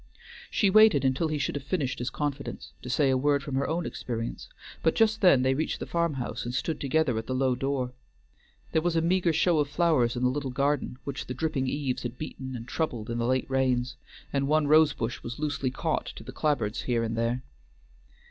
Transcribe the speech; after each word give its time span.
She 0.49 0.71
waited 0.71 1.05
until 1.05 1.27
he 1.27 1.37
should 1.37 1.53
have 1.53 1.63
finished 1.63 1.99
his 1.99 2.09
confidence, 2.09 2.71
to 2.81 2.89
say 2.89 3.11
a 3.11 3.17
word 3.17 3.43
from 3.43 3.53
her 3.53 3.67
own 3.67 3.85
experience, 3.85 4.49
but 4.81 4.95
just 4.95 5.21
then 5.21 5.43
they 5.43 5.53
reached 5.53 5.79
the 5.79 5.85
farm 5.85 6.15
house 6.15 6.43
and 6.43 6.55
stood 6.55 6.79
together 6.81 7.19
at 7.19 7.27
the 7.27 7.35
low 7.35 7.53
door. 7.53 7.93
There 8.71 8.81
was 8.81 8.95
a 8.95 9.01
meagre 9.03 9.31
show 9.31 9.59
of 9.59 9.69
flowers 9.69 10.15
in 10.15 10.23
the 10.23 10.31
little 10.31 10.49
garden, 10.49 10.97
which 11.03 11.27
the 11.27 11.35
dripping 11.35 11.67
eaves 11.67 12.01
had 12.01 12.17
beaten 12.17 12.55
and 12.55 12.67
troubled 12.67 13.11
in 13.11 13.19
the 13.19 13.27
late 13.27 13.47
rains, 13.47 13.95
and 14.33 14.47
one 14.47 14.65
rosebush 14.65 15.21
was 15.21 15.37
loosely 15.37 15.69
caught 15.69 16.07
to 16.15 16.23
the 16.23 16.33
clapboards 16.33 16.81
here 16.85 17.03
and 17.03 17.15
there. 17.15 17.43